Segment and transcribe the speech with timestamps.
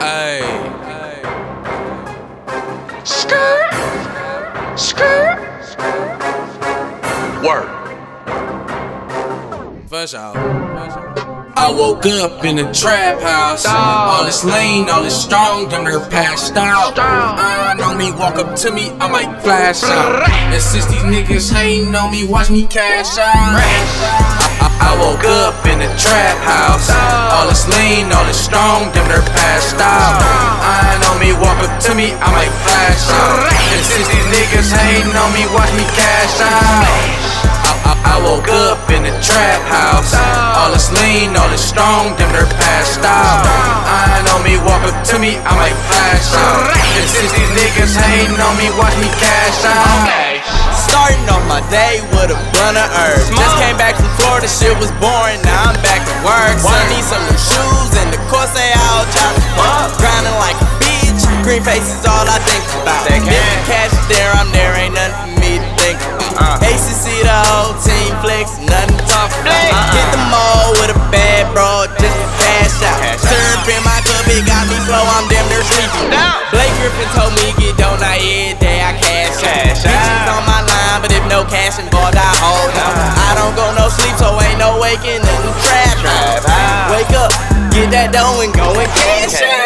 [0.00, 0.40] Hey.
[3.04, 3.72] Skirt.
[4.76, 5.38] Skirt.
[7.42, 7.68] Work.
[9.88, 10.68] For sure.
[11.56, 13.66] I woke up in a trap house.
[13.66, 16.96] All this lean, all this strong, them they're passed out.
[16.96, 20.28] I ah, know me, walk up to me, I might flash out.
[20.30, 23.34] And since these niggas hating on me, watch me cash out.
[23.34, 23.66] I,
[24.62, 27.17] I, I woke up in a trap house.
[27.38, 30.18] All this lean, all this strong, them they're passed out.
[30.58, 33.46] I know me, walk up to me, I might flash out.
[33.46, 36.82] And since these niggas hating on me, watch me cash out.
[37.62, 40.18] I, I, I woke up in a trap house.
[40.58, 43.46] All this lean, all this strong, them they're passed out.
[43.86, 46.74] I know me, walk up to me, I might flash out.
[46.74, 50.10] And since these niggas hating on me, watch me cash out.
[50.90, 53.30] Starting off my day with a blunt of herbs.
[53.30, 55.38] Just came back from Florida, shit was boring.
[55.46, 56.37] Now I'm back to work.
[61.58, 63.02] Green face is all I think about.
[63.10, 64.78] If the cash is there, I'm there.
[64.78, 66.62] Ain't nothing for me to think about.
[66.62, 66.70] Uh-uh.
[66.70, 69.58] ACC the whole team flex, nothing to talk about.
[69.90, 70.30] Hit the uh-uh.
[70.30, 73.02] mall with a bad bro, just to cash out.
[73.18, 75.02] Syrup in my cup, it got me slow.
[75.02, 76.14] I'm damn near sleeping.
[76.54, 79.82] Blake Griffin told me get now every day I cash out.
[79.82, 82.86] Bitches on my line, but if no cash involved, I hold on.
[82.86, 83.26] Uh-huh.
[83.26, 86.46] I don't go no sleep, so ain't no waking in the trap house.
[86.94, 87.34] Wake up,
[87.74, 89.57] get that dough and go and cash out.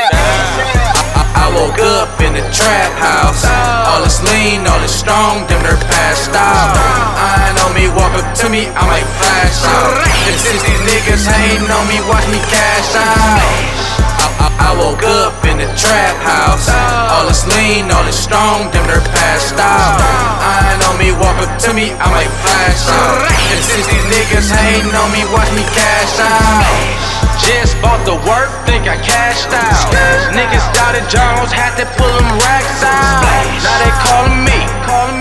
[1.62, 3.46] Woke up in a trap house.
[3.86, 6.74] All this lean, all this strong, them they're passed out.
[6.74, 9.94] I know me, walk up to me, I might flash out.
[10.26, 13.46] And since these niggas hating on me, watch me cash out.
[13.94, 16.66] I, I, I woke up in a trap house.
[17.14, 20.02] All this lean, all this strong, them they're passed out.
[20.42, 23.22] I know me, walk up to me, I might flash out.
[23.54, 26.91] And since these niggas hating on me, watch me cash out.
[27.40, 29.88] Just bought the work, think I cashed out.
[30.36, 33.24] Niggas doubted Jonez, had to pull them racks out.
[33.62, 34.60] Now they calling me,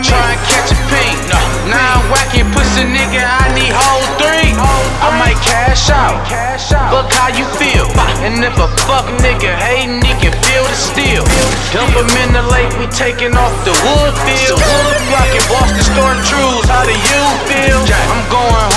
[0.03, 1.17] try and catch a pink.
[1.69, 4.53] Now I'm whacking pussy nigga, I need whole three.
[5.01, 6.21] I might cash out,
[6.91, 7.89] fuck how you feel.
[8.21, 11.25] And if a fuck nigga hating, he can feel the steel.
[11.73, 14.61] Dump him in the lake, we taking off the wood field.
[15.09, 17.81] Rockin' Boston Store Trues, how do you feel?
[17.81, 18.70] I'm going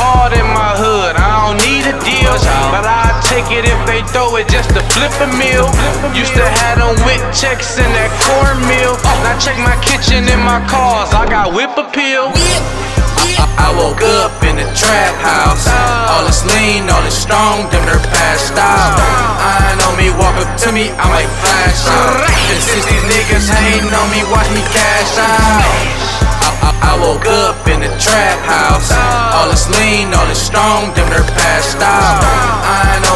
[3.35, 5.67] take it if they throw it just to flip a meal.
[6.15, 8.95] Used to have them with checks in that cornmeal.
[9.27, 12.31] Now check my kitchen and my cars, I got whip appeal.
[12.31, 15.67] I, I woke up in a trap house.
[16.15, 19.03] All this lean, all this strong, them they're passed out.
[19.03, 22.31] I know me, walk up to me, I might flash out.
[22.55, 26.15] And since these niggas hating on me, watch me cash out.
[26.63, 28.95] I, I, woke up in a trap house.
[29.35, 32.54] All this lean, all this strong, them they're passed out.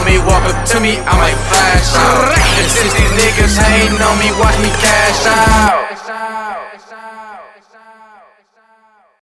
[0.09, 2.33] Me, walk up to me, I might flash out.
[2.33, 6.58] And since these niggas hating on me, watch me cash out.